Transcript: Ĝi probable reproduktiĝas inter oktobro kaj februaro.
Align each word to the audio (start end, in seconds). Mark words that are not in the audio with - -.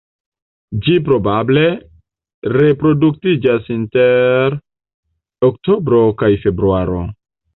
Ĝi 0.85 0.93
probable 1.09 1.65
reproduktiĝas 2.55 3.69
inter 3.75 4.57
oktobro 5.51 6.03
kaj 6.23 6.33
februaro. 6.47 6.99